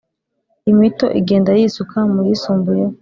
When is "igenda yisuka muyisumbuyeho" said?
1.19-2.93